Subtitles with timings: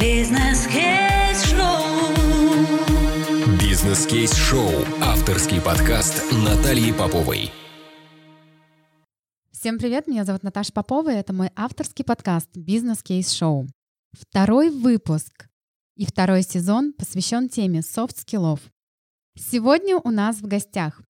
[0.00, 1.56] Бизнес-кейс-шоу.
[3.58, 4.70] Бизнес-кейс-шоу.
[5.00, 7.50] Авторский подкаст Натальи Поповой.
[9.52, 13.68] Всем привет, меня зовут Наташа Попова, и это мой авторский подкаст «Бизнес-кейс-шоу».
[14.12, 15.48] Второй выпуск
[15.96, 18.60] и второй сезон посвящен теме софт-скиллов.
[19.34, 21.00] Сегодня у нас в гостях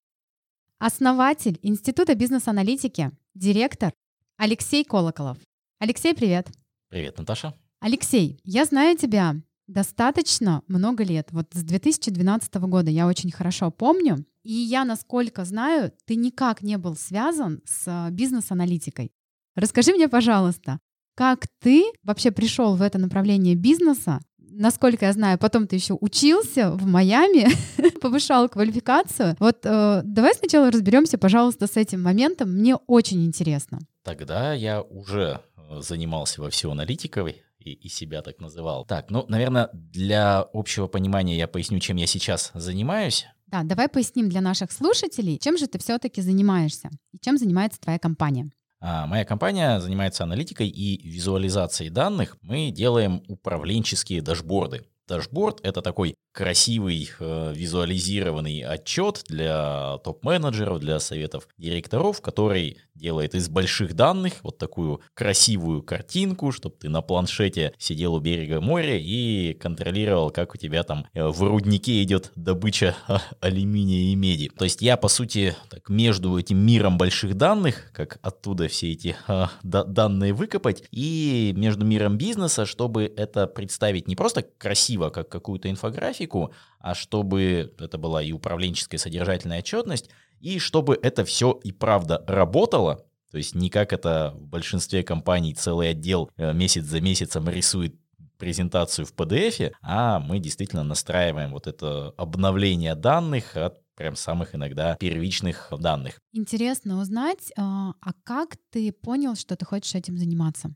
[0.78, 3.92] основатель Института бизнес-аналитики, директор
[4.36, 5.38] Алексей Колоколов.
[5.80, 6.48] Алексей, привет.
[6.88, 7.52] Привет, Наташа.
[7.86, 9.36] Алексей, я знаю тебя
[9.68, 11.28] достаточно много лет.
[11.30, 14.26] Вот с 2012 года я очень хорошо помню.
[14.42, 19.12] И я, насколько знаю, ты никак не был связан с а, бизнес-аналитикой.
[19.54, 20.80] Расскажи мне, пожалуйста,
[21.14, 24.18] как ты вообще пришел в это направление бизнеса?
[24.36, 27.46] Насколько я знаю, потом ты еще учился в Майами,
[28.00, 29.36] повышал квалификацию.
[29.38, 32.50] Вот э, давай сначала разберемся, пожалуйста, с этим моментом.
[32.50, 33.78] Мне очень интересно.
[34.02, 37.22] Тогда я уже э, занимался во всю аналитикой,
[37.66, 38.84] и, и себя так называл.
[38.84, 43.26] Так, ну, наверное, для общего понимания я поясню, чем я сейчас занимаюсь.
[43.48, 47.98] Да, давай поясним для наших слушателей, чем же ты все-таки занимаешься и чем занимается твоя
[47.98, 48.50] компания.
[48.80, 52.36] А, моя компания занимается аналитикой и визуализацией данных.
[52.42, 54.86] Мы делаем управленческие дашборды.
[55.08, 63.48] Дашборд— это такой красивый э, визуализированный отчет для топ-менеджеров, для советов директоров, который делает из
[63.48, 69.54] больших данных вот такую красивую картинку, чтобы ты на планшете сидел у берега моря и
[69.54, 72.94] контролировал, как у тебя там э, в руднике идет добыча
[73.40, 74.50] алюминия и меди.
[74.56, 79.16] То есть я, по сути, так между этим миром больших данных, как оттуда все эти
[79.28, 85.70] э, данные выкопать, и между миром бизнеса, чтобы это представить не просто красиво, как какую-то
[85.70, 92.24] инфографику, а чтобы это была и управленческая содержательная отчетность, и чтобы это все и правда
[92.26, 97.48] работало, то есть не как это в большинстве компаний целый отдел э, месяц за месяцем
[97.48, 97.94] рисует
[98.38, 104.96] презентацию в PDF, а мы действительно настраиваем вот это обновление данных от прям самых иногда
[104.96, 106.20] первичных данных.
[106.32, 110.74] Интересно узнать, а, а как ты понял, что ты хочешь этим заниматься?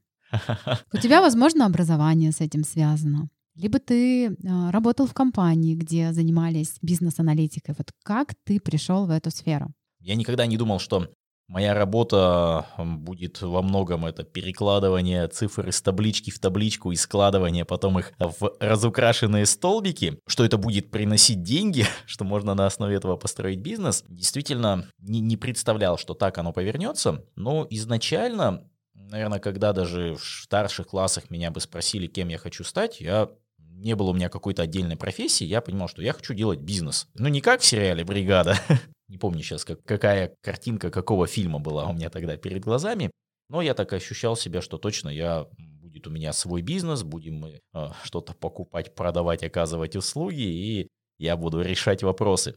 [0.93, 6.77] У тебя, возможно, образование с этим связано либо ты э, работал в компании, где занимались
[6.83, 7.75] бизнес-аналитикой.
[7.77, 9.73] Вот как ты пришел в эту сферу?
[10.01, 11.09] Я никогда не думал, что
[11.51, 17.99] моя работа будет во многом это перекладывание цифр из таблички в табличку и складывание потом
[17.99, 23.61] их в разукрашенные столбики, что это будет приносить деньги, что можно на основе этого построить
[23.61, 24.05] бизнес.
[24.09, 28.65] Действительно, не, не представлял, что так оно повернется, но изначально
[29.11, 33.29] наверное, когда даже в старших классах меня бы спросили, кем я хочу стать, я
[33.59, 37.09] не было у меня какой-то отдельной профессии, я понимал, что я хочу делать бизнес.
[37.15, 38.57] Ну, не как в сериале «Бригада»,
[39.09, 43.11] не помню сейчас, как, какая картинка какого фильма была у меня тогда перед глазами,
[43.49, 47.61] но я так ощущал себя, что точно я будет у меня свой бизнес, будем мы
[47.75, 50.89] э, что-то покупать, продавать, оказывать услуги, и
[51.19, 52.57] я буду решать вопросы.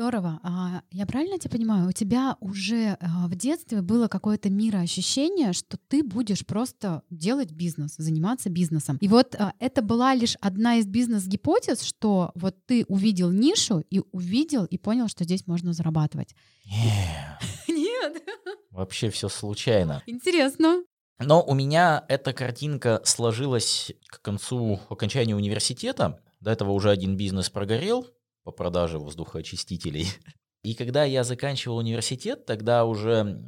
[0.00, 0.40] Здорово.
[0.42, 1.86] А я правильно тебя понимаю?
[1.86, 7.96] У тебя уже а, в детстве было какое-то мироощущение, что ты будешь просто делать бизнес,
[7.98, 8.96] заниматься бизнесом.
[9.02, 14.00] И вот а, это была лишь одна из бизнес-гипотез, что вот ты увидел нишу и
[14.12, 16.34] увидел и понял, что здесь можно зарабатывать.
[16.64, 17.42] Нет.
[17.68, 18.22] Нет.
[18.70, 20.02] Вообще все случайно.
[20.06, 20.82] Интересно.
[21.18, 26.22] Но у меня эта картинка сложилась к концу окончания университета.
[26.40, 28.06] До этого уже один бизнес прогорел,
[28.44, 30.06] по продаже воздухоочистителей.
[30.62, 33.42] И когда я заканчивал университет, тогда уже,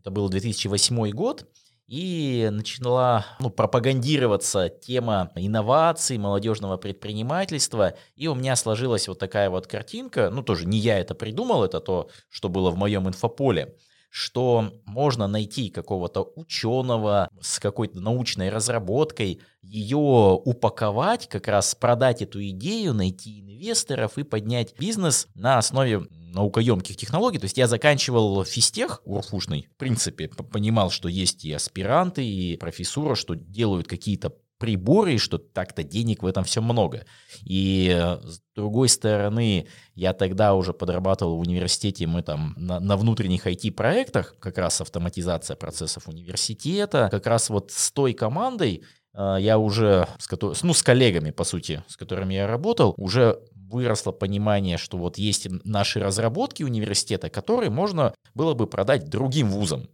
[0.00, 1.46] это был 2008 год,
[1.86, 9.68] и начала ну, пропагандироваться тема инноваций, молодежного предпринимательства, и у меня сложилась вот такая вот
[9.68, 13.76] картинка, ну тоже не я это придумал, это то, что было в моем инфополе,
[14.16, 19.98] что можно найти какого-то ученого с какой-то научной разработкой, ее
[20.42, 27.38] упаковать, как раз продать эту идею, найти инвесторов и поднять бизнес на основе наукоемких технологий.
[27.38, 33.16] То есть я заканчивал физтех урфушный, в принципе, понимал, что есть и аспиранты, и профессура,
[33.16, 37.04] что делают какие-то приборы, и что так-то денег в этом все много.
[37.42, 42.96] И э, с другой стороны, я тогда уже подрабатывал в университете, мы там на, на
[42.96, 49.58] внутренних IT-проектах, как раз автоматизация процессов университета, как раз вот с той командой э, я
[49.58, 54.96] уже, с, ну, с коллегами, по сути, с которыми я работал, уже выросло понимание, что
[54.96, 59.88] вот есть наши разработки университета, которые можно было бы продать другим вузам.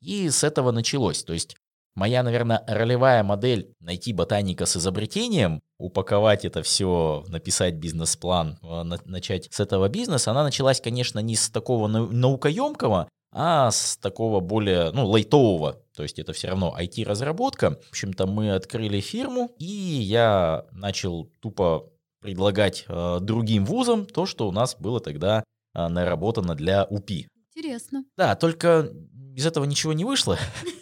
[0.00, 1.24] И с этого началось.
[1.24, 1.56] То есть
[1.98, 9.48] Моя, наверное, ролевая модель— найти ботаника с изобретением, упаковать это все, написать бизнес-план, э, начать
[9.50, 15.06] с этого бизнеса, она началась, конечно, не с такого наукоемкого, а с такого более, ну,
[15.08, 15.82] лайтового.
[15.96, 17.80] то есть это все равно IT-разработка.
[17.86, 21.90] В общем-то, мы открыли фирму, и я начал тупо
[22.20, 25.42] предлагать э, другим вузам то, что у нас было тогда
[25.74, 27.26] э, наработано для УПИ.
[27.56, 28.04] Интересно.
[28.16, 28.88] Да, только
[29.34, 30.38] из этого ничего не вышло.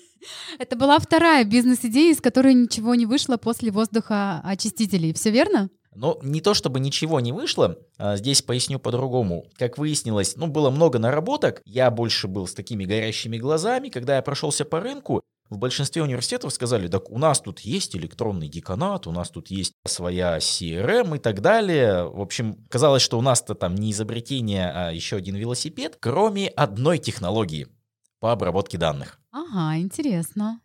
[0.59, 5.13] Это была вторая бизнес-идея, из которой ничего не вышло после воздухоочистителей.
[5.13, 5.71] Все верно?
[5.95, 9.47] Но не то чтобы ничего не вышло, а здесь поясню по-другому.
[9.57, 13.89] Как выяснилось, ну, было много наработок, я больше был с такими горящими глазами.
[13.89, 18.49] Когда я прошелся по рынку, в большинстве университетов сказали, так у нас тут есть электронный
[18.49, 22.09] деканат, у нас тут есть своя CRM и так далее.
[22.09, 26.99] В общем, казалось, что у нас-то там не изобретение, а еще один велосипед, кроме одной
[26.99, 27.69] технологии
[28.21, 29.21] по обработке данных.
[29.31, 30.61] Ага, интересно.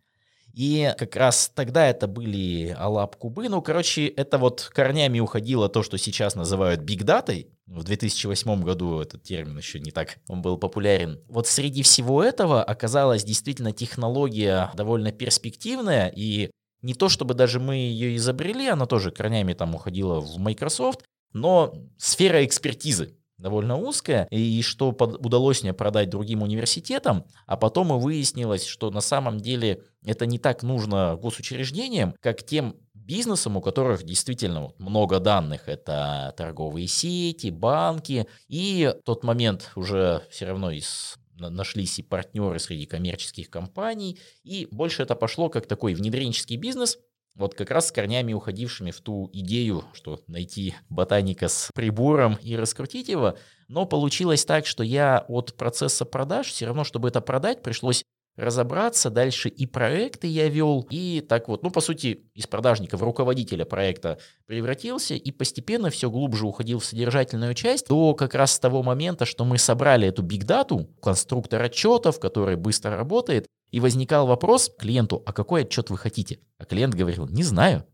[0.53, 3.47] И как раз тогда это были Алап-кубы.
[3.47, 7.47] Ну, короче, это вот корнями уходило то, что сейчас называют бигдатой.
[7.67, 11.21] В 2008 году этот термин еще не так он был популярен.
[11.29, 16.51] Вот среди всего этого оказалась действительно технология довольно перспективная, и
[16.81, 21.73] не то чтобы даже мы ее изобрели, она тоже корнями там уходила в Microsoft, но
[21.97, 27.99] сфера экспертизы довольно узкая, и что под, удалось мне продать другим университетам, а потом и
[27.99, 34.03] выяснилось, что на самом деле это не так нужно госучреждениям, как тем бизнесам, у которых
[34.03, 35.67] действительно много данных.
[35.67, 38.27] Это торговые сети, банки.
[38.47, 41.17] И в тот момент уже все равно из
[41.49, 46.99] нашлись и партнеры среди коммерческих компаний, и больше это пошло как такой внедренческий бизнес,
[47.35, 52.55] вот как раз с корнями уходившими в ту идею, что найти ботаника с прибором и
[52.55, 53.37] раскрутить его.
[53.67, 58.03] Но получилось так, что я от процесса продаж, все равно, чтобы это продать, пришлось
[58.35, 59.09] разобраться.
[59.09, 63.65] Дальше и проекты я вел, и так вот, ну, по сути, из продажника в руководителя
[63.65, 68.83] проекта превратился, и постепенно все глубже уходил в содержательную часть, до как раз с того
[68.83, 75.23] момента, что мы собрали эту бигдату, конструктор отчетов, который быстро работает, и возникал вопрос клиенту,
[75.25, 76.39] а какой отчет вы хотите?
[76.57, 77.85] А клиент говорил, не знаю.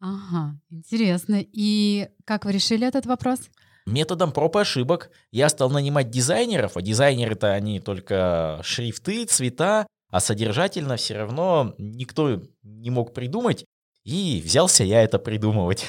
[0.00, 1.44] Ага, интересно.
[1.52, 3.50] И как вы решили этот вопрос?
[3.86, 10.20] Методом проб и ошибок я стал нанимать дизайнеров, а дизайнеры-то они только шрифты, цвета, а
[10.20, 13.64] содержательно все равно никто не мог придумать,
[14.04, 15.86] и взялся я это придумывать.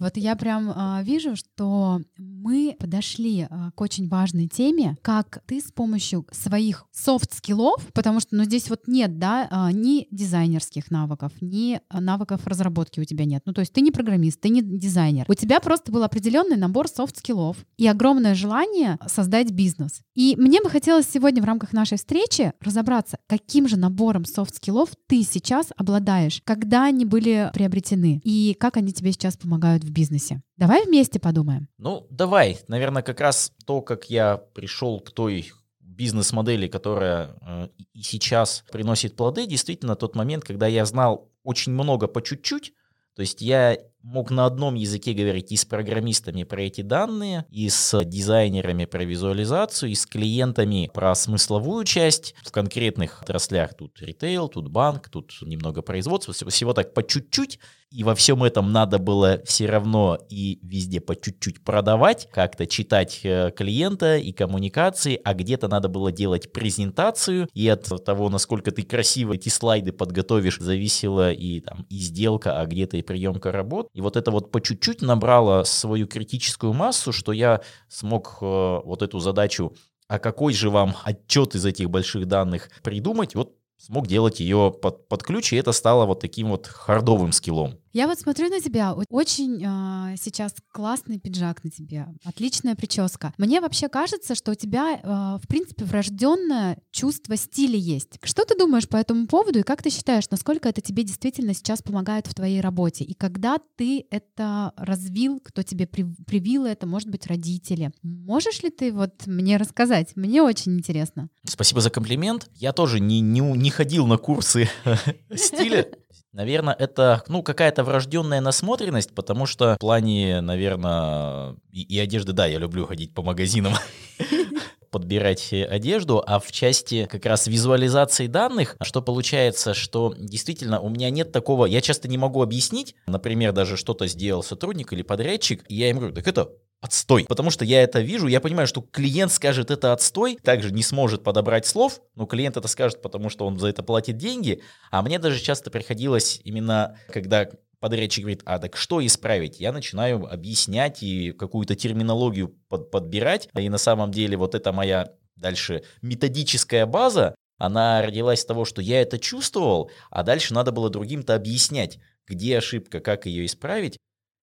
[0.00, 5.60] Вот я прям э, вижу, что мы подошли э, к очень важной теме, как ты
[5.60, 11.32] с помощью своих софт-скиллов, потому что ну, здесь вот нет да, э, ни дизайнерских навыков,
[11.42, 13.42] ни навыков разработки у тебя нет.
[13.44, 15.26] Ну то есть ты не программист, ты не дизайнер.
[15.28, 20.00] У тебя просто был определенный набор софт-скиллов и огромное желание создать бизнес.
[20.14, 25.22] И мне бы хотелось сегодня в рамках нашей встречи разобраться, каким же набором софт-скиллов ты
[25.22, 30.42] сейчас обладаешь, когда они были приобретены и как они тебе сейчас помогают в в бизнесе.
[30.56, 31.68] Давай вместе подумаем.
[31.78, 32.58] Ну, давай.
[32.68, 39.16] Наверное, как раз то, как я пришел к той бизнес-модели, которая э, и сейчас приносит
[39.16, 42.72] плоды, действительно тот момент, когда я знал очень много по чуть-чуть,
[43.14, 47.68] то есть я мог на одном языке говорить и с программистами про эти данные, и
[47.68, 53.74] с дизайнерами про визуализацию, и с клиентами про смысловую часть в конкретных отраслях.
[53.74, 57.58] Тут ритейл, тут банк, тут немного производства, всего так по чуть-чуть.
[57.92, 63.20] И во всем этом надо было все равно и везде по чуть-чуть продавать, как-то читать
[63.24, 68.84] э, клиента и коммуникации, а где-то надо было делать презентацию, и от того, насколько ты
[68.84, 73.88] красиво эти слайды подготовишь, зависела и там и сделка, а где-то и приемка работ.
[73.92, 79.02] И вот это вот по чуть-чуть набрало свою критическую массу, что я смог э, вот
[79.02, 79.74] эту задачу
[80.10, 85.08] а какой же вам отчет из этих больших данных придумать, вот смог делать ее под,
[85.08, 87.78] под ключ, и это стало вот таким вот хардовым скиллом.
[87.92, 93.34] Я вот смотрю на тебя, очень э, сейчас классный пиджак на тебе, отличная прическа.
[93.36, 98.18] Мне вообще кажется, что у тебя, э, в принципе, врожденное чувство стиля есть.
[98.22, 101.82] Что ты думаешь по этому поводу и как ты считаешь, насколько это тебе действительно сейчас
[101.82, 103.02] помогает в твоей работе?
[103.02, 107.90] И когда ты это развил, кто тебе привил это, может быть, родители?
[108.02, 110.14] Можешь ли ты вот мне рассказать?
[110.14, 111.28] Мне очень интересно.
[111.44, 112.48] Спасибо за комплимент.
[112.54, 114.68] Я тоже не, не, не ходил на курсы
[115.34, 115.88] стиля.
[116.32, 122.46] Наверное, это ну, какая-то врожденная насмотренность, потому что в плане, наверное, и, и одежды, да,
[122.46, 123.74] я люблю ходить по магазинам,
[124.90, 131.10] подбирать одежду, а в части как раз визуализации данных, что получается, что действительно у меня
[131.10, 135.76] нет такого, я часто не могу объяснить, например, даже что-то сделал сотрудник или подрядчик, и
[135.76, 137.24] я им говорю, так это отстой.
[137.28, 141.22] Потому что я это вижу, я понимаю, что клиент скажет это отстой, также не сможет
[141.22, 144.62] подобрать слов, но клиент это скажет, потому что он за это платит деньги.
[144.90, 147.48] А мне даже часто приходилось именно, когда
[147.80, 149.60] подрядчик говорит, а так что исправить?
[149.60, 153.48] Я начинаю объяснять и какую-то терминологию под, подбирать.
[153.56, 158.80] И на самом деле вот это моя дальше методическая база, она родилась с того, что
[158.80, 163.98] я это чувствовал, а дальше надо было другим-то объяснять, где ошибка, как ее исправить.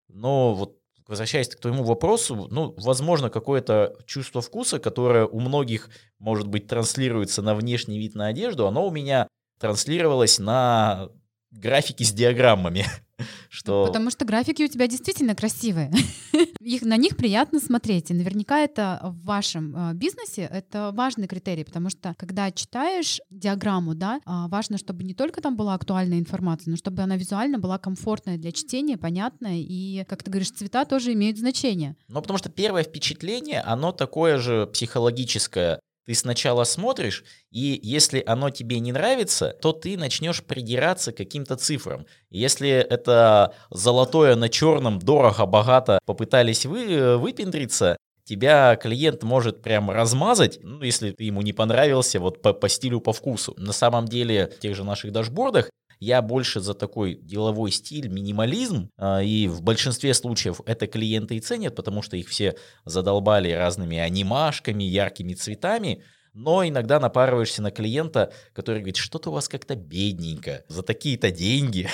[0.08, 0.77] Но вот
[1.08, 7.42] возвращаясь к твоему вопросу, ну, возможно, какое-то чувство вкуса, которое у многих, может быть, транслируется
[7.42, 9.28] на внешний вид на одежду, оно у меня
[9.60, 11.10] транслировалось на
[11.52, 12.86] графики с диаграммами.
[13.50, 13.86] Что...
[13.86, 15.92] Потому что графики у тебя действительно красивые.
[16.60, 18.12] Их, на них приятно смотреть.
[18.12, 23.96] И наверняка это в вашем э, бизнесе это важный критерий, потому что когда читаешь диаграмму,
[23.96, 27.77] да, э, важно, чтобы не только там была актуальная информация, но чтобы она визуально была
[27.77, 29.58] комфортная для чтения, понятная.
[29.58, 31.96] И, как ты говоришь, цвета тоже имеют значение.
[32.08, 35.80] Ну, потому что первое впечатление, оно такое же психологическое.
[36.08, 41.58] Ты сначала смотришь, и если оно тебе не нравится, то ты начнешь придираться к каким-то
[41.58, 42.06] цифрам.
[42.30, 50.60] Если это золотое на черном, дорого, богато попытались вы, выпендриться, тебя клиент может прям размазать,
[50.62, 53.54] ну, если ты ему не понравился вот по, по стилю, по вкусу.
[53.58, 58.89] На самом деле в тех же наших дашбордах я больше за такой деловой стиль, минимализм,
[58.98, 63.98] а, и в большинстве случаев это клиенты и ценят, потому что их все задолбали разными
[63.98, 70.63] анимашками, яркими цветами, но иногда напарываешься на клиента, который говорит, что-то у вас как-то бедненько,
[70.68, 71.89] за такие-то деньги.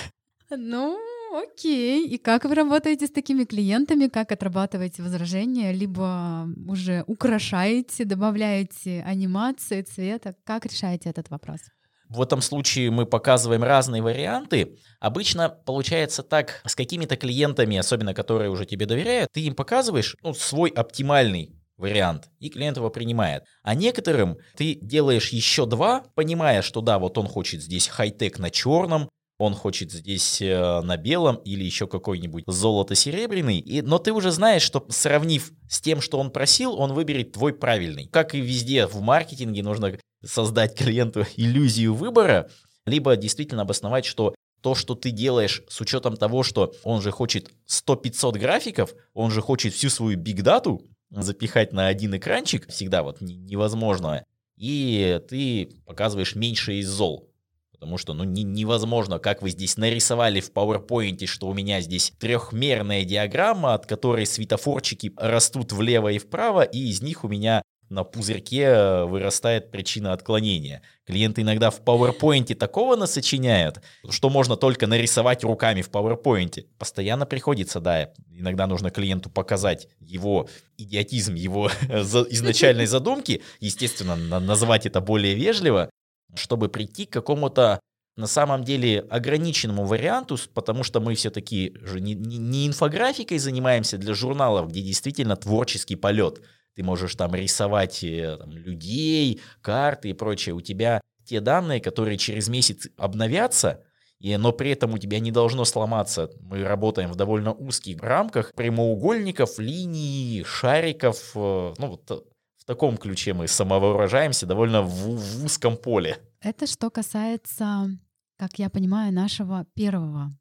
[0.50, 1.00] Ну,
[1.34, 2.08] Окей.
[2.08, 4.08] И как вы работаете с такими клиентами?
[4.08, 5.72] Как отрабатываете возражения?
[5.72, 10.36] Либо уже украшаете, добавляете анимации, цвета?
[10.44, 11.62] Как решаете этот вопрос?
[12.10, 14.78] В этом случае мы показываем разные варианты.
[15.00, 20.34] Обычно получается так с какими-то клиентами, особенно которые уже тебе доверяют, ты им показываешь ну,
[20.34, 23.44] свой оптимальный вариант, и клиент его принимает.
[23.64, 28.50] А некоторым ты делаешь еще два, понимая, что да, вот он хочет здесь хай-тек на
[28.50, 34.32] черном, он хочет здесь э, на белом или еще какой-нибудь золото-серебряный, и, но ты уже
[34.32, 38.08] знаешь, что сравнив с тем, что он просил, он выберет твой правильный.
[38.08, 42.50] Как и везде в маркетинге нужно создать клиенту иллюзию выбора,
[42.86, 47.52] либо действительно обосновать, что то, что ты делаешь с учетом того, что он же хочет
[47.68, 54.24] 100-500 графиков, он же хочет всю свою бигдату запихать на один экранчик, всегда вот невозможно,
[54.56, 57.30] и ты показываешь меньше из зол.
[57.74, 62.14] Потому что ну, не, невозможно, как вы здесь нарисовали в PowerPoint, что у меня здесь
[62.18, 68.04] трехмерная диаграмма, от которой светофорчики растут влево и вправо, и из них у меня на
[68.04, 70.82] пузырьке э, вырастает причина отклонения.
[71.06, 76.66] Клиенты иногда в PowerPoint такого насочиняют, что можно только нарисовать руками в PowerPoint.
[76.78, 85.02] Постоянно приходится, да, иногда нужно клиенту показать его идиотизм, его изначальной задумки, естественно, назвать это
[85.02, 85.90] более вежливо,
[86.36, 87.80] чтобы прийти к какому-то
[88.16, 94.70] на самом деле ограниченному варианту, потому что мы все-таки не, не инфографикой занимаемся для журналов,
[94.70, 96.42] где действительно творческий полет.
[96.76, 100.56] Ты можешь там рисовать э, там, людей, карты и прочее.
[100.56, 103.84] У тебя те данные, которые через месяц обновятся,
[104.20, 106.32] и, но при этом у тебя не должно сломаться.
[106.42, 111.32] Мы работаем в довольно узких рамках прямоугольников, линий, шариков.
[111.36, 112.26] Э, ну, вот
[112.58, 116.18] в таком ключе мы самовыражаемся довольно в, в узком поле.
[116.40, 117.90] Это что касается,
[118.38, 120.32] как я понимаю, нашего первого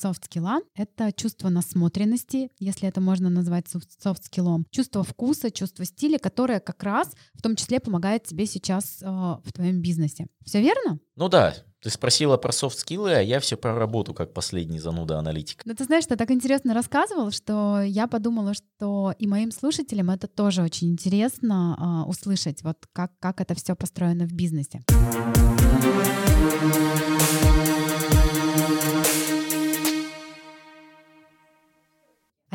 [0.00, 6.82] софт-скилла— это чувство насмотренности, если это можно назвать софт-скиллом, чувство вкуса, чувство стиля, которое как
[6.82, 10.26] раз в том числе помогает тебе сейчас э, в твоем бизнесе.
[10.44, 10.98] Все верно?
[11.16, 15.62] Ну да, ты спросила про софт-скиллы, а я все про работу, как последний зануда аналитик.
[15.64, 20.26] Ну, ты знаешь, ты так интересно рассказывал, что я подумала, что и моим слушателям это
[20.26, 24.82] тоже очень интересно э, услышать, вот как, как это все построено в бизнесе.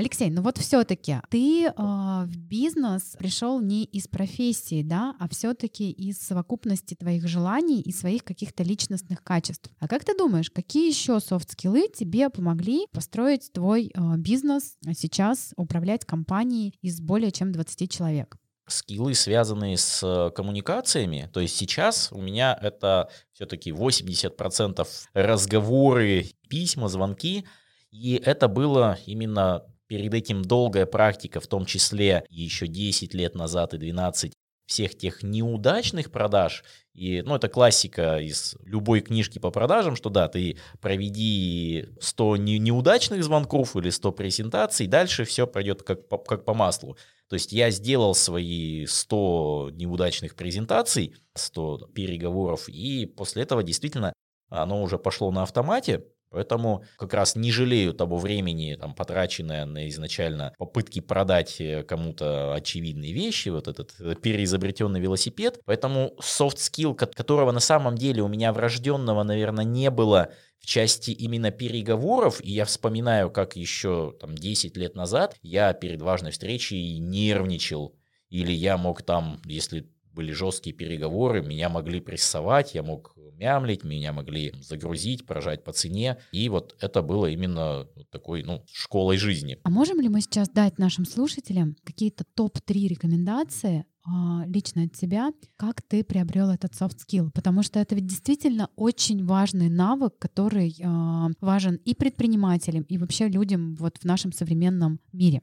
[0.03, 5.89] Алексей, ну вот все-таки ты э, в бизнес пришел не из профессии, да, а все-таки
[5.91, 9.72] из совокупности твоих желаний и своих каких-то личностных качеств.
[9.79, 15.53] А как ты думаешь, какие еще софт-скиллы тебе помогли построить твой э, бизнес а сейчас,
[15.55, 18.36] управлять компанией из более чем 20 человек?
[18.67, 21.29] скиллы, связанные с э, коммуникациями.
[21.31, 27.45] То есть сейчас у меня это все-таки 80% разговоры, письма, звонки.
[27.91, 33.74] И это было именно Перед этим долгая практика, в том числе еще 10 лет назад
[33.74, 34.34] и 12,
[34.66, 36.63] всех тех неудачных продаж,
[36.94, 42.60] и, ну, это классика из любой книжки по продажам, что да, ты проведи 100 не,
[42.60, 46.98] неудачных звонков или 100 презентаций, дальше все пройдет как по, как по маслу.
[47.30, 54.13] То есть я сделал свои 100 неудачных презентаций, 100 переговоров, и после этого действительно
[54.50, 59.88] оно уже пошло на автомате, Поэтому как раз не жалею того времени, там, потраченное на
[59.88, 65.60] изначально попытки продать э, кому-то очевидные вещи, вот этот э, переизобретенный велосипед.
[65.66, 71.12] Поэтому soft skill, которого на самом деле у меня врожденного, наверное, не было в части
[71.12, 76.98] именно переговоров, и я вспоминаю, как еще там 10 лет назад я перед важной встречей
[76.98, 77.96] нервничал,
[78.30, 84.13] или я мог там, если были жесткие переговоры, меня могли прессовать, я мог мямлить, меня
[84.13, 86.17] могли загрузить, поражать по цене.
[86.32, 89.60] И вот это было именно такой, ну, школой жизни.
[89.63, 95.32] А можем ли мы сейчас дать нашим слушателям какие-то топ-3 рекомендации а, лично от тебя,
[95.55, 100.75] как ты приобрел этот soft skill, потому что это ведь действительно очень важный навык, который
[100.84, 105.41] а, важен и предпринимателям, и вообще людям вот в нашем современном мире.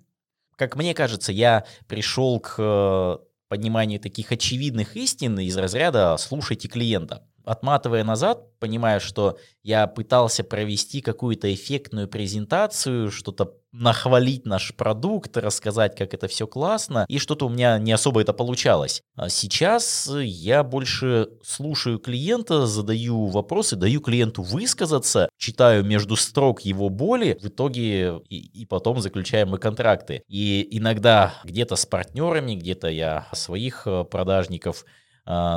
[0.57, 3.21] Как мне кажется, я пришел к
[3.51, 11.01] пониманию таких очевидных истин из разряда «слушайте клиента» отматывая назад, понимая, что я пытался провести
[11.01, 17.49] какую-то эффектную презентацию, что-то нахвалить наш продукт, рассказать, как это все классно, и что-то у
[17.49, 19.03] меня не особо это получалось.
[19.15, 26.89] А сейчас я больше слушаю клиента, задаю вопросы, даю клиенту высказаться, читаю между строк его
[26.89, 30.23] боли, в итоге и, и потом заключаем мы контракты.
[30.27, 34.85] И иногда где-то с партнерами, где-то я своих э, продажников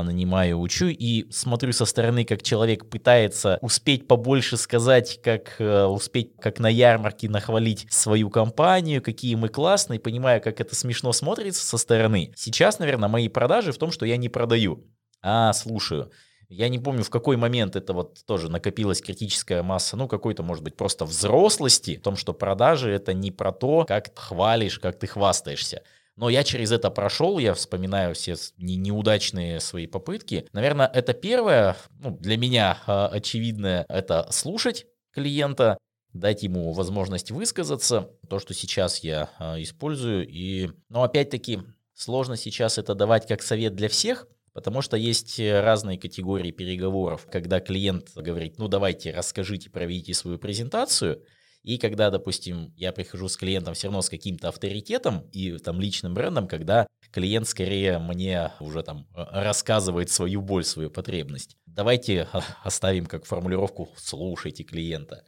[0.03, 6.35] нанимаю, учу и смотрю со стороны, как человек пытается успеть побольше сказать, как э, успеть,
[6.39, 11.77] как на ярмарке нахвалить свою компанию, какие мы классные, понимая, как это смешно смотрится со
[11.77, 12.31] стороны.
[12.35, 14.85] Сейчас, наверное, мои продажи в том, что я не продаю,
[15.21, 16.11] а слушаю.
[16.49, 20.63] Я не помню, в какой момент это вот тоже накопилась критическая масса, ну, какой-то, может
[20.63, 24.99] быть, просто взрослости, в том, что продажи это не про то, как ты хвалишь, как
[24.99, 25.81] ты хвастаешься.
[26.15, 30.47] Но я через это прошел, я вспоминаю все не, неудачные свои попытки.
[30.53, 35.77] Наверное, это первое, ну, для меня э, очевидное, это слушать клиента,
[36.13, 40.27] дать ему возможность высказаться, то, что сейчас я э, использую.
[40.27, 41.61] И, но ну, опять-таки,
[41.95, 47.59] сложно сейчас это давать как совет для всех, Потому что есть разные категории переговоров, когда
[47.59, 51.23] клиент говорит, ну давайте расскажите, проведите свою презентацию,
[51.63, 56.13] и когда, допустим, я прихожу с клиентом все равно с каким-то авторитетом и там личным
[56.13, 61.55] брендом, когда клиент скорее мне уже там э, рассказывает свою боль, свою потребность.
[61.65, 62.27] Давайте
[62.63, 65.23] оставим как формулировку «слушайте клиента».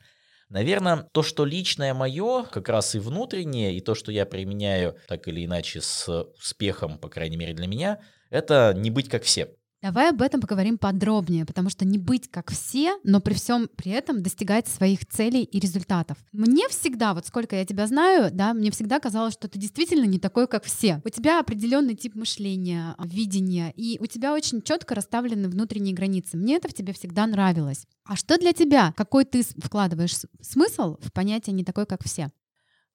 [0.50, 5.28] Наверное, то, что личное мое, как раз и внутреннее, и то, что я применяю так
[5.28, 6.08] или иначе с
[6.38, 9.56] успехом, по крайней мере для меня, это не быть как все.
[9.82, 13.92] Давай об этом поговорим подробнее, потому что не быть как все, но при всем при
[13.92, 16.18] этом достигать своих целей и результатов.
[16.32, 20.18] Мне всегда, вот сколько я тебя знаю, да, мне всегда казалось, что ты действительно не
[20.18, 21.02] такой, как все.
[21.06, 26.36] У тебя определенный тип мышления, видения, и у тебя очень четко расставлены внутренние границы.
[26.38, 27.86] Мне это в тебе всегда нравилось.
[28.06, 28.92] А что для тебя?
[28.98, 32.32] Какой ты вкладываешь смысл в понятие «не такой, как все»?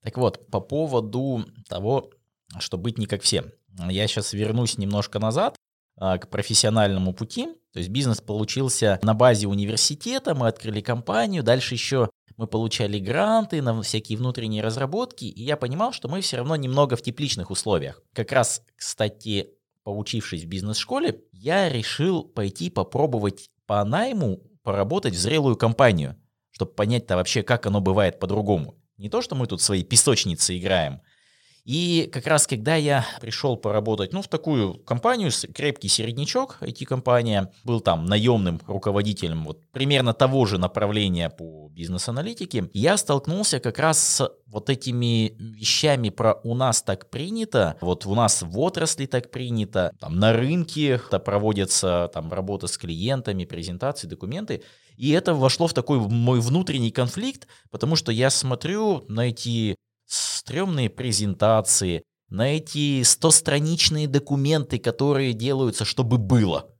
[0.02, 2.10] Так вот, по поводу того,
[2.58, 3.44] что быть не как все.
[3.88, 5.56] Я сейчас вернусь немножко назад
[6.00, 7.46] к профессиональному пути.
[7.72, 13.60] То есть бизнес получился на базе университета, мы открыли компанию, дальше еще мы получали гранты
[13.60, 18.02] на всякие внутренние разработки, и я понимал, что мы все равно немного в тепличных условиях.
[18.14, 19.50] Как раз, кстати,
[19.84, 26.16] поучившись в бизнес-школе, я решил пойти попробовать по найму поработать в зрелую компанию,
[26.50, 28.80] чтобы понять-то вообще, как оно бывает по-другому.
[28.96, 31.02] Не то, что мы тут свои песочницы играем,
[31.64, 37.80] и как раз когда я пришел поработать, ну, в такую компанию, крепкий середнячок, IT-компания, был
[37.80, 44.30] там наемным руководителем вот примерно того же направления по бизнес-аналитике, я столкнулся как раз с
[44.46, 49.92] вот этими вещами про «у нас так принято», вот у нас в отрасли так принято,
[50.00, 54.62] там на рынке проводятся там работа с клиентами, презентации, документы,
[54.96, 59.76] и это вошло в такой мой внутренний конфликт, потому что я смотрю на эти
[60.12, 66.72] стрёмные презентации, на эти 100-страничные документы, которые делаются, чтобы было.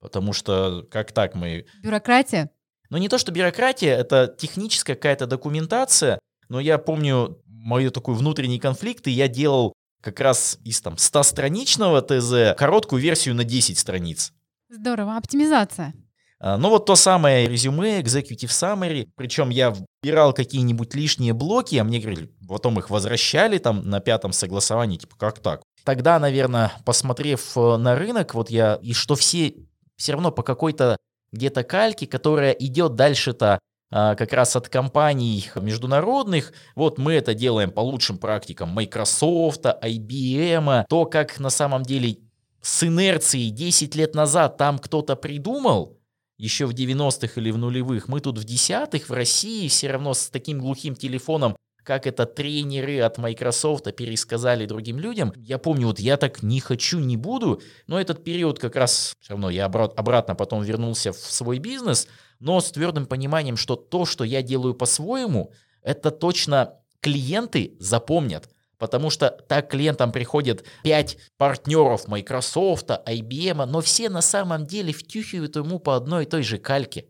[0.00, 1.66] Потому что как так мы...
[1.82, 2.50] Бюрократия?
[2.90, 8.58] Ну не то, что бюрократия, это техническая какая-то документация, но я помню мой такой внутренний
[8.58, 14.32] конфликт, и я делал как раз из там 100-страничного ТЗ короткую версию на 10 страниц.
[14.70, 15.92] Здорово, оптимизация.
[16.40, 21.84] А, ну вот то самое резюме, executive summary, причем я вбирал какие-нибудь лишние блоки, а
[21.84, 25.62] мне говорили, потом их возвращали там на пятом согласовании, типа как так?
[25.84, 29.54] Тогда, наверное, посмотрев э, на рынок, вот я, и что все
[29.96, 30.96] все равно по какой-то
[31.32, 33.58] где-то кальке, которая идет дальше-то
[33.90, 36.52] а, как раз от компаний международных.
[36.74, 40.84] Вот мы это делаем по лучшим практикам Microsoft, IBM.
[40.88, 42.18] То, как на самом деле
[42.62, 45.97] с инерцией 10 лет назад там кто-то придумал,
[46.38, 48.08] еще в 90-х или в нулевых.
[48.08, 51.56] Мы тут в десятых в России все равно с таким глухим телефоном
[51.88, 55.32] как это тренеры от Microsoft пересказали другим людям.
[55.36, 59.32] Я помню, вот я так не хочу, не буду, но этот период как раз все
[59.32, 62.06] равно я обратно потом вернулся в свой бизнес,
[62.40, 68.50] но с твердым пониманием, что то, что я делаю по-своему, это точно клиенты запомнят.
[68.78, 75.56] Потому что так клиентам приходят 5 партнеров Microsoft, IBM, но все на самом деле втюхивают
[75.56, 77.06] ему по одной и той же кальке.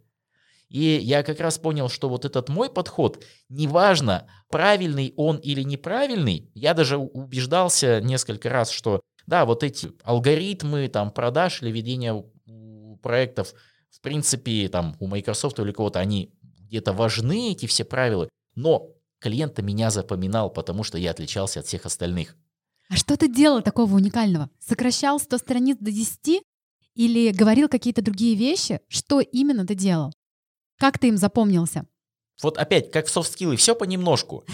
[0.69, 6.51] И я как раз понял, что вот этот мой подход, неважно, правильный он или неправильный,
[6.55, 12.25] я даже убеждался несколько раз, что да, вот эти алгоритмы там продаж или ведения
[13.03, 13.55] проектов,
[13.91, 19.59] в принципе, там у Microsoft или кого-то, они где-то важны, эти все правила, но клиент
[19.59, 22.37] меня запоминал, потому что я отличался от всех остальных.
[22.89, 24.51] А что ты делал такого уникального?
[24.59, 26.43] Сокращал 100 страниц до 10
[26.95, 28.81] или говорил какие-то другие вещи?
[28.89, 30.13] Что именно ты делал?
[30.79, 31.87] Как ты им запомнился?
[32.43, 34.45] Вот опять, как в софт-скиллы, все понемножку.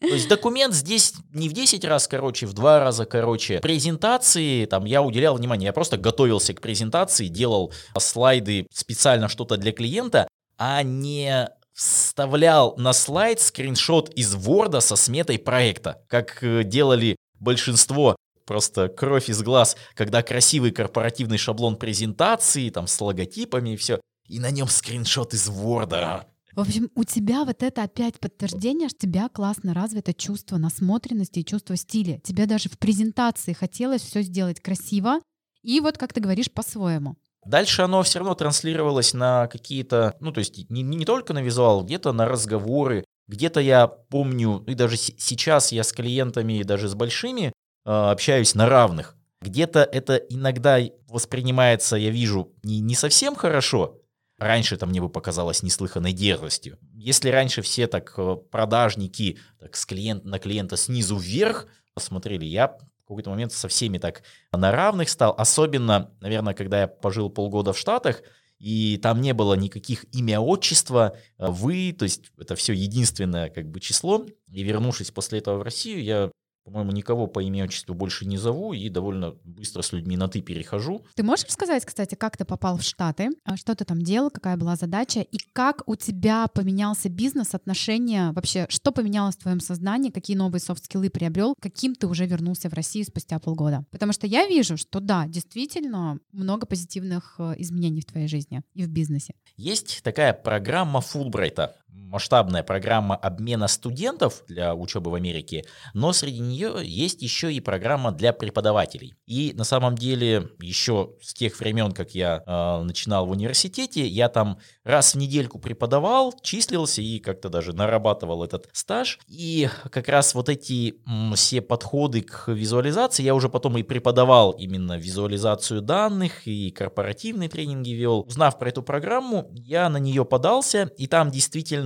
[0.00, 3.60] То есть документ здесь не в 10 раз короче, в 2 раза короче.
[3.60, 9.72] Презентации, там я уделял внимание, я просто готовился к презентации, делал слайды специально что-то для
[9.72, 17.16] клиента, а не вставлял на слайд скриншот из Word со сметой проекта, как э, делали
[17.38, 24.00] большинство просто кровь из глаз, когда красивый корпоративный шаблон презентации, там с логотипами и все
[24.26, 26.24] и на нем скриншот из Word.
[26.54, 31.40] В общем, у тебя вот это опять подтверждение, что у тебя классно развито чувство насмотренности
[31.40, 32.18] и чувство стиля.
[32.24, 35.20] Тебе даже в презентации хотелось все сделать красиво
[35.62, 37.16] и вот, как ты говоришь, по-своему.
[37.46, 41.84] Дальше оно все равно транслировалось на какие-то, ну то есть не, не только на визуал,
[41.84, 47.46] где-то на разговоры, где-то я помню, и даже сейчас я с клиентами, даже с большими,
[47.46, 49.16] э, общаюсь на равных.
[49.42, 50.78] Где-то это иногда
[51.08, 54.00] воспринимается, я вижу, не, не совсем хорошо,
[54.38, 56.78] Раньше это мне бы показалось неслыханной дерзостью.
[56.92, 61.66] Если раньше все так э, продажники так, с клиент, на клиента снизу вверх
[61.98, 62.76] смотрели, я
[63.06, 65.34] какой-то момент со всеми так на равных стал.
[65.36, 68.22] Особенно, наверное, когда я пожил полгода в Штатах,
[68.58, 73.70] и там не было никаких имя, отчества, э, вы, то есть это все единственное как
[73.70, 74.24] бы число.
[74.50, 76.30] И вернувшись после этого в Россию, я
[76.66, 80.40] по-моему, никого по имени отчеству больше не зову и довольно быстро с людьми на «ты»
[80.40, 81.04] перехожу.
[81.14, 83.30] Ты можешь сказать, кстати, как ты попал в Штаты?
[83.44, 85.20] А что ты там делал, какая была задача?
[85.20, 88.32] И как у тебя поменялся бизнес, отношения?
[88.32, 90.10] Вообще, что поменялось в твоем сознании?
[90.10, 91.54] Какие новые софт-скиллы приобрел?
[91.60, 93.84] Каким ты уже вернулся в Россию спустя полгода?
[93.92, 98.82] Потому что я вижу, что да, действительно много позитивных э, изменений в твоей жизни и
[98.82, 99.34] в бизнесе.
[99.56, 106.76] Есть такая программа Фулбрайта масштабная программа обмена студентов для учебы в Америке, но среди нее
[106.82, 109.14] есть еще и программа для преподавателей.
[109.26, 114.28] И на самом деле еще с тех времен, как я э, начинал в университете, я
[114.28, 119.18] там раз в недельку преподавал, числился и как-то даже нарабатывал этот стаж.
[119.26, 124.52] И как раз вот эти м, все подходы к визуализации я уже потом и преподавал
[124.52, 128.20] именно визуализацию данных и корпоративные тренинги вел.
[128.26, 131.85] Узнав про эту программу, я на нее подался, и там действительно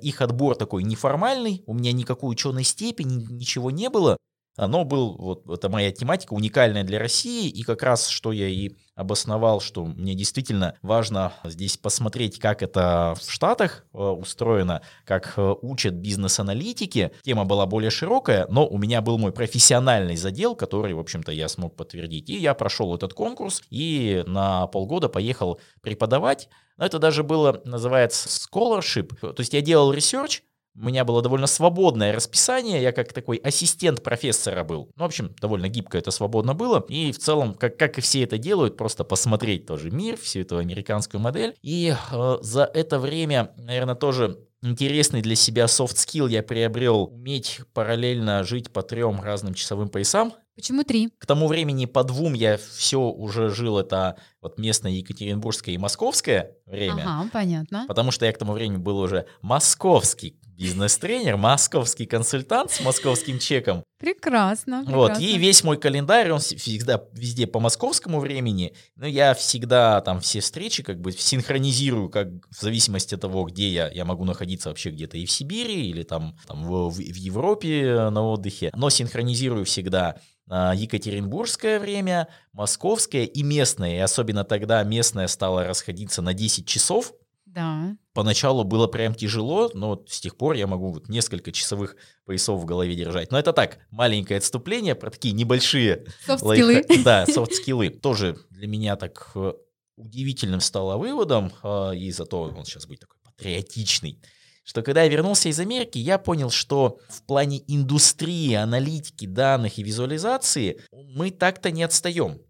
[0.00, 4.16] их отбор такой неформальный, у меня никакой ученой степени, ничего не было.
[4.56, 8.72] Но был, вот это моя тематика, уникальная для России, и как раз что я и
[8.94, 15.54] обосновал, что мне действительно важно здесь посмотреть, как это в Штатах э, устроено, как э,
[15.62, 17.12] учат бизнес-аналитики.
[17.22, 21.48] Тема была более широкая, но у меня был мой профессиональный задел, который, в общем-то, я
[21.48, 22.28] смог подтвердить.
[22.28, 26.48] И я прошел этот конкурс и на полгода поехал преподавать.
[26.76, 29.14] Но это даже было, называется, scholarship.
[29.20, 30.42] То есть я делал research,
[30.74, 34.90] у меня было довольно свободное расписание, я как такой ассистент профессора был.
[34.96, 36.84] Ну, в общем, довольно гибко это свободно было.
[36.88, 40.58] И в целом, как, как и все это делают, просто посмотреть тоже мир, всю эту
[40.58, 41.54] американскую модель.
[41.62, 47.60] И э, за это время, наверное, тоже интересный для себя soft skill я приобрел уметь
[47.74, 50.32] параллельно жить по трем разным часовым поясам.
[50.54, 51.08] Почему три?
[51.18, 56.56] К тому времени по двум я все уже жил, это вот местное Екатеринбургское и московское
[56.66, 57.04] время.
[57.06, 57.84] Ага, понятно.
[57.88, 63.84] Потому что я к тому времени был уже московский бизнес-тренер, московский консультант с московским чеком.
[63.98, 64.96] Прекрасно, прекрасно.
[64.96, 70.20] Вот, и весь мой календарь, он всегда везде по московскому времени, но я всегда там
[70.20, 74.68] все встречи как бы синхронизирую, как в зависимости от того, где я, я могу находиться
[74.68, 79.64] вообще где-то и в Сибири, или там, там в, в Европе на отдыхе, но синхронизирую
[79.64, 80.16] всегда
[80.48, 83.96] а, Екатеринбургское время, московское и местное.
[83.96, 87.12] И особенно тогда местное стало расходиться на 10 часов,
[87.54, 87.96] да.
[88.14, 92.64] Поначалу было прям тяжело, но с тех пор я могу вот несколько часовых поясов в
[92.64, 93.30] голове держать.
[93.30, 96.84] Но это так, маленькое отступление про такие небольшие софт-скиллы.
[97.04, 97.90] Да, софт-скиллы.
[97.90, 99.52] Тоже для меня так э,
[99.96, 104.20] удивительным стало выводом, э, и зато он сейчас будет такой патриотичный,
[104.64, 109.82] что когда я вернулся из Америки, я понял, что в плане индустрии, аналитики данных и
[109.82, 112.40] визуализации мы так-то не отстаем.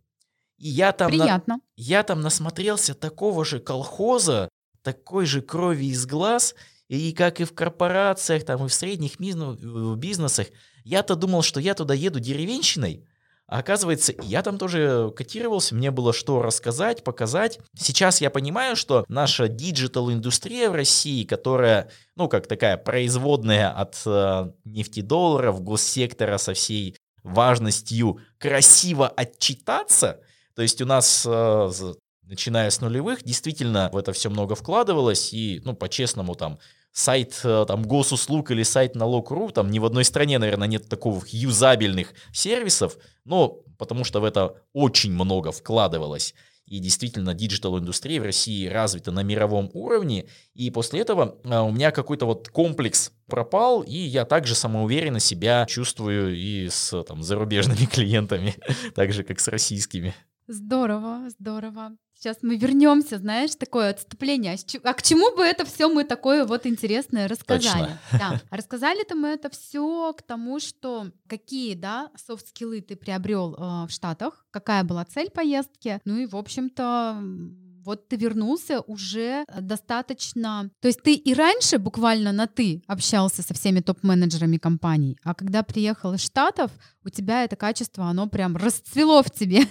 [0.58, 1.56] И я там, Приятно.
[1.56, 4.48] На, я там насмотрелся такого же колхоза,
[4.82, 6.54] такой же крови из глаз,
[6.88, 10.48] и как и в корпорациях, там и в средних бизнесах.
[10.84, 13.06] Я-то думал, что я туда еду деревенщиной,
[13.46, 17.58] а оказывается, я там тоже котировался, мне было что рассказать, показать.
[17.76, 24.52] Сейчас я понимаю, что наша digital-индустрия в России, которая, ну, как такая производная от э,
[24.64, 30.20] нефтедолларов, госсектора со всей важностью красиво отчитаться,
[30.54, 31.70] то есть у нас э,
[32.22, 36.58] начиная с нулевых, действительно в это все много вкладывалось, и, ну, по-честному, там,
[36.92, 41.28] сайт э, там госуслуг или сайт налог.ру, там ни в одной стране, наверное, нет таких
[41.28, 46.34] юзабельных сервисов, но потому что в это очень много вкладывалось.
[46.66, 50.26] И действительно, digital-индустрия в России развита на мировом уровне.
[50.54, 55.66] И после этого э, у меня какой-то вот комплекс пропал, и я также самоуверенно себя
[55.68, 58.54] чувствую и с там, зарубежными клиентами,
[58.94, 60.14] так же, как с российскими.
[60.46, 61.92] Здорово, здорово.
[62.22, 64.54] Сейчас мы вернемся, знаешь, такое отступление.
[64.84, 67.98] А, а к чему бы это все мы такое вот интересное рассказали?
[68.12, 68.20] Точно.
[68.30, 68.40] Да.
[68.50, 74.46] рассказали-то мы это все к тому, что какие, да, софт-скиллы ты приобрел э, в Штатах,
[74.52, 77.20] какая была цель поездки, ну и, в общем-то,
[77.84, 80.70] вот ты вернулся уже достаточно...
[80.80, 85.64] То есть ты и раньше буквально на «ты» общался со всеми топ-менеджерами компаний, а когда
[85.64, 86.70] приехал из Штатов,
[87.04, 89.62] у тебя это качество, оно прям расцвело в тебе.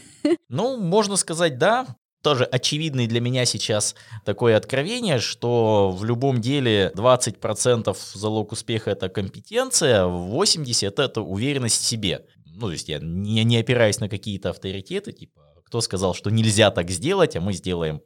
[0.49, 1.87] Ну, можно сказать, да.
[2.21, 9.09] Тоже очевидный для меня сейчас такое откровение, что в любом деле 20% залог успеха это
[9.09, 12.25] компетенция, 80% это уверенность в себе.
[12.45, 16.69] Ну, то есть я не, не опираюсь на какие-то авторитеты, типа кто сказал, что нельзя
[16.69, 18.01] так сделать, а мы сделаем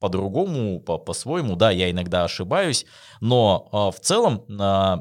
[0.00, 1.54] по-другому, по- по-своему.
[1.54, 2.86] Да, я иногда ошибаюсь,
[3.20, 4.96] но э, в целом, э,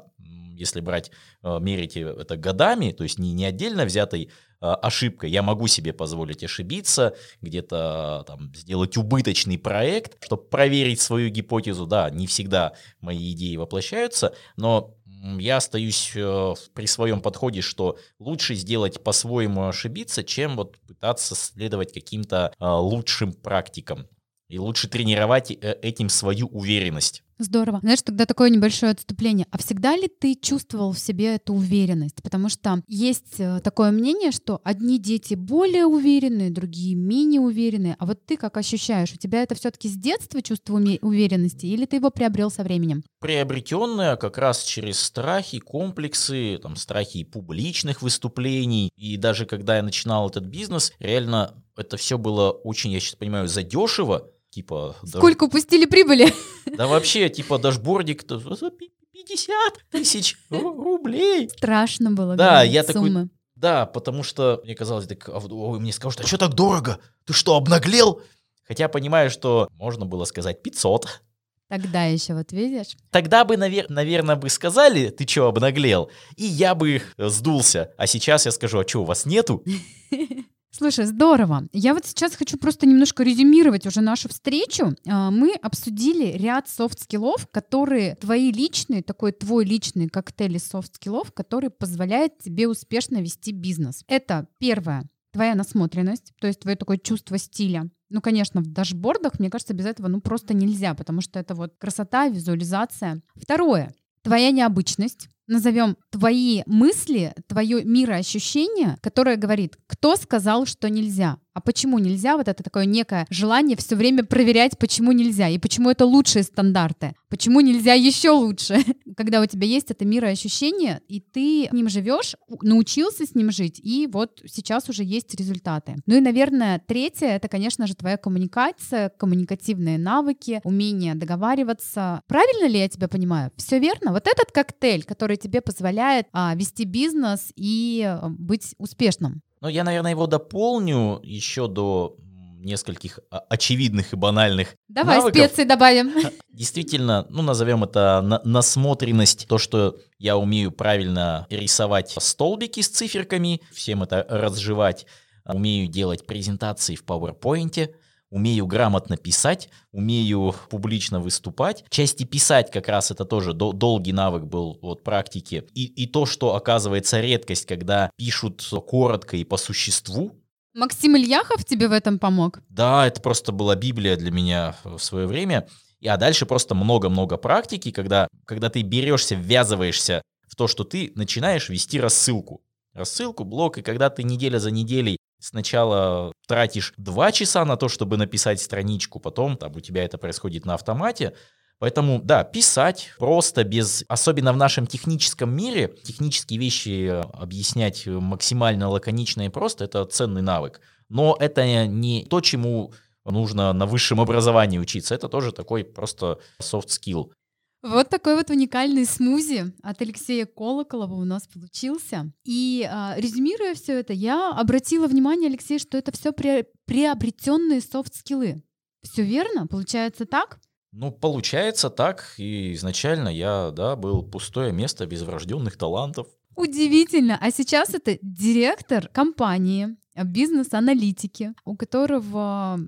[0.57, 4.29] если брать, э, мерить это годами, то есть не, не отдельно взятой
[4.61, 11.29] э, ошибкой, я могу себе позволить ошибиться, где-то там сделать убыточный проект, чтобы проверить свою
[11.29, 11.85] гипотезу.
[11.85, 14.95] Да, не всегда мои идеи воплощаются, но
[15.39, 21.93] я остаюсь э, при своем подходе, что лучше сделать по-своему ошибиться, чем вот пытаться следовать
[21.93, 24.07] каким-то э, лучшим практикам.
[24.47, 27.23] И лучше тренировать э, этим свою уверенность.
[27.39, 27.79] Здорово.
[27.81, 29.47] Знаешь, тогда такое небольшое отступление.
[29.49, 32.21] А всегда ли ты чувствовал в себе эту уверенность?
[32.21, 37.95] Потому что есть э, такое мнение, что одни дети более уверенные, другие менее уверенные.
[37.97, 39.13] А вот ты как ощущаешь?
[39.13, 43.03] У тебя это все-таки с детства чувство уверенности или ты его приобрел со временем?
[43.21, 48.91] Приобретенное как раз через страхи, комплексы, там, страхи публичных выступлений.
[48.97, 53.47] И даже когда я начинал этот бизнес, реально это все было очень, я сейчас понимаю,
[53.47, 54.95] задешево типа...
[55.05, 56.33] Сколько да, упустили прибыли?
[56.65, 61.49] Да вообще, типа, дашбордик 50 тысяч рублей.
[61.49, 62.35] Страшно было.
[62.35, 63.29] Да, я такой...
[63.55, 66.99] Да, потому что мне казалось, так, а, ой, мне скажут, а что так дорого?
[67.25, 68.21] Ты что, обнаглел?
[68.63, 71.21] Хотя понимаю, что можно было сказать 500.
[71.67, 72.95] Тогда еще вот видишь.
[73.11, 76.09] Тогда бы, навер- наверное, бы сказали, ты что, обнаглел?
[76.37, 77.93] И я бы сдулся.
[77.97, 79.63] А сейчас я скажу, а что, у вас нету?
[80.79, 81.67] Слушай, здорово.
[81.73, 84.95] Я вот сейчас хочу просто немножко резюмировать уже нашу встречу.
[85.05, 91.69] А, мы обсудили ряд софт-скиллов, которые твои личные, такой твой личный коктейль из софт-скиллов, который
[91.69, 94.05] позволяет тебе успешно вести бизнес.
[94.07, 97.89] Это первое, твоя насмотренность, то есть твое такое чувство стиля.
[98.09, 101.73] Ну, конечно, в дашбордах, мне кажется, без этого ну просто нельзя, потому что это вот
[101.77, 103.21] красота, визуализация.
[103.35, 111.37] Второе, твоя необычность назовем твои мысли, твое мироощущение, которое говорит, кто сказал, что нельзя.
[111.59, 112.37] А почему нельзя?
[112.37, 117.15] Вот это такое некое желание все время проверять, почему нельзя и почему это лучшие стандарты.
[117.27, 118.77] Почему нельзя еще лучше?
[119.17, 123.77] Когда у тебя есть это мироощущение, и ты с ним живешь, научился с ним жить,
[123.83, 125.97] и вот сейчас уже есть результаты.
[126.05, 132.21] Ну и, наверное, третье— это, конечно же, твоя коммуникация, коммуникативные навыки, умение договариваться.
[132.27, 133.51] Правильно ли я тебя понимаю?
[133.57, 134.13] Все верно?
[134.13, 139.41] Вот этот коктейль, который тебе позволяет а, вести бизнес и а, быть успешным.
[139.61, 142.15] Ну, я, наверное, его дополню еще до
[142.59, 145.45] нескольких очевидных и банальных Давай навыков.
[145.45, 146.13] специи добавим.
[146.53, 153.61] Действительно, ну, назовем это на насмотренность, то, что я умею правильно рисовать столбики с циферками,
[153.71, 155.05] всем это разжевать,
[155.45, 157.93] умею делать презентации в PowerPoint,
[158.29, 161.83] умею грамотно писать, умею публично выступать.
[161.89, 165.65] Части писать как раз это тоже дол- долгий навык был вот практики.
[165.73, 170.35] И, и то, что оказывается редкость, когда пишут коротко и по существу,
[170.75, 172.61] Максим Ильяхов тебе в этом помог?
[172.69, 175.67] Да, это просто была Библия для меня в свое время.
[175.99, 181.11] И, а дальше просто много-много практики, когда, когда ты берешься, ввязываешься в то, что ты
[181.15, 182.61] начинаешь вести рассылку.
[182.93, 188.17] Рассылку, блок, и когда ты неделя за неделей сначала тратишь 2 часа на то, чтобы
[188.17, 191.33] написать страничку, потом там у тебя это происходит на автомате,
[191.79, 199.43] Поэтому, да, писать просто без, особенно в нашем техническом мире, технические вещи объяснять максимально лаконично
[199.43, 200.81] и просто, это ценный навык.
[201.07, 206.87] Но это не то, чему нужно на высшем образовании учиться, это тоже такой просто soft
[206.87, 207.31] skill.
[207.81, 212.31] Вот такой вот уникальный смузи от Алексея Колоколова у нас получился.
[212.43, 218.63] И а, резюмируя все это, я обратила внимание, Алексей, что это все при, приобретенные софт-скиллы.
[219.01, 219.65] Все верно?
[219.65, 220.59] Получается так?
[220.91, 222.33] Ну, получается так.
[222.37, 226.27] И изначально я, да, был пустое место без врожденных талантов.
[226.55, 227.37] Удивительно.
[227.39, 232.79] А сейчас это директор компании, бизнес-аналитики, у которого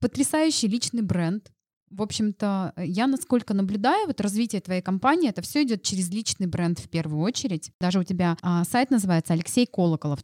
[0.00, 1.50] потрясающий личный бренд.
[1.90, 6.78] В общем-то, я насколько наблюдаю, вот развитие твоей компании, это все идет через личный бренд
[6.78, 7.70] в первую очередь.
[7.80, 10.20] Даже у тебя а, сайт называется Алексей Колоколов.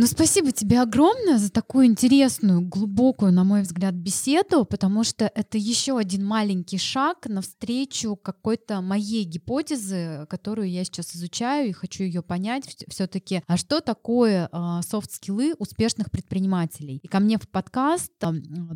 [0.00, 5.58] Ну, спасибо тебе огромное за такую интересную, глубокую, на мой взгляд, беседу, потому что это
[5.58, 12.22] еще один маленький шаг навстречу какой-то моей гипотезы, которую я сейчас изучаю и хочу ее
[12.22, 13.42] понять все-таки.
[13.46, 14.48] А что такое
[14.88, 16.98] софт-скиллы успешных предпринимателей?
[17.02, 18.14] И ко мне в подкаст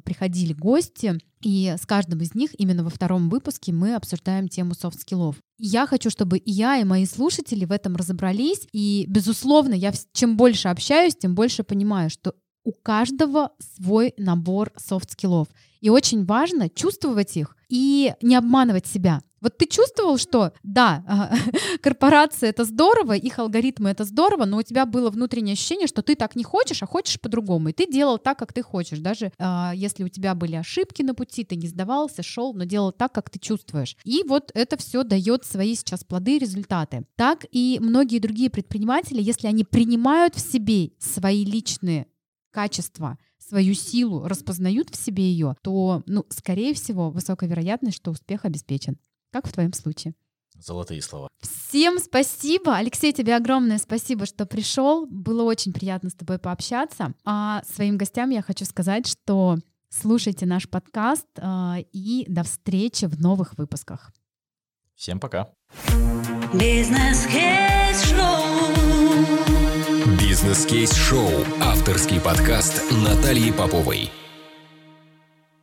[0.04, 5.36] приходили гости, и с каждым из них именно во втором выпуске мы обсуждаем тему софт-скиллов.
[5.58, 8.66] Я хочу, чтобы и я, и мои слушатели в этом разобрались.
[8.72, 15.48] И, безусловно, я чем больше общаюсь, тем больше понимаю, что у каждого свой набор софт-скиллов.
[15.80, 19.20] И очень важно чувствовать их и не обманывать себя.
[19.44, 21.30] Вот ты чувствовал, что да,
[21.82, 26.14] корпорация это здорово, их алгоритмы это здорово, но у тебя было внутреннее ощущение, что ты
[26.14, 27.68] так не хочешь, а хочешь по-другому.
[27.68, 29.00] И ты делал так, как ты хочешь.
[29.00, 32.90] Даже э, если у тебя были ошибки на пути, ты не сдавался, шел, но делал
[32.90, 33.98] так, как ты чувствуешь.
[34.04, 37.04] И вот это все дает свои сейчас плоды и результаты.
[37.16, 42.06] Так и многие другие предприниматели, если они принимают в себе свои личные
[42.54, 48.44] качества, свою силу, распознают в себе ее, то, ну, скорее всего, высокая вероятность, что успех
[48.44, 48.96] обеспечен
[49.34, 50.14] как в твоем случае.
[50.56, 51.28] Золотые слова.
[51.40, 52.76] Всем спасибо.
[52.76, 55.06] Алексей, тебе огромное спасибо, что пришел.
[55.06, 57.14] Было очень приятно с тобой пообщаться.
[57.24, 59.58] А своим гостям я хочу сказать, что
[59.90, 64.12] слушайте наш подкаст э, и до встречи в новых выпусках.
[64.94, 65.50] Всем пока.
[66.52, 68.33] Бизнес-кейс-шоу.
[70.44, 71.30] Бизнес-кейс-шоу.
[71.62, 74.10] Авторский подкаст Натальи Поповой.